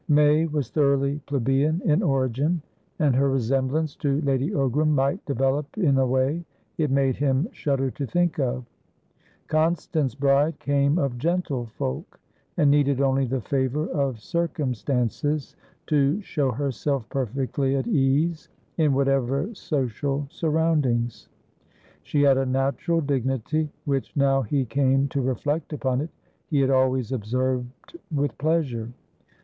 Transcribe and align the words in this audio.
May 0.07 0.47
was 0.47 0.71
thoroughly 0.71 1.21
plebeian 1.27 1.79
in 1.85 2.01
origin, 2.01 2.63
and 2.97 3.15
her 3.15 3.29
resemblance 3.29 3.95
to 3.97 4.19
Lady 4.21 4.49
Ogram 4.49 4.87
might 4.87 5.23
develop 5.27 5.77
in 5.77 5.99
a 5.99 6.07
way 6.07 6.43
it 6.79 6.89
made 6.89 7.17
him 7.17 7.47
shudder 7.51 7.91
to 7.91 8.07
think 8.07 8.39
of. 8.39 8.65
Constance 9.47 10.15
Bride 10.15 10.57
came 10.59 10.97
of 10.97 11.19
gentlefolk, 11.19 12.19
and 12.57 12.71
needed 12.71 12.99
only 12.99 13.27
the 13.27 13.41
favour 13.41 13.85
of 13.89 14.19
circumstances 14.19 15.55
to 15.85 16.19
show 16.23 16.49
herself 16.49 17.07
perfectly 17.09 17.75
at 17.75 17.85
ease 17.85 18.49
in 18.79 18.95
whatever 18.95 19.53
social 19.53 20.25
surroundings. 20.31 21.29
She 22.01 22.23
had 22.23 22.39
a 22.39 22.45
natural 22.47 23.01
dignity, 23.01 23.69
which, 23.85 24.15
now 24.17 24.41
he 24.41 24.65
came 24.65 25.09
to 25.09 25.21
reflect 25.21 25.73
upon 25.73 26.01
it, 26.01 26.09
he 26.47 26.59
had 26.59 26.71
always 26.71 27.11
observed 27.11 27.95
with 28.11 28.35
pleasure. 28.39 28.89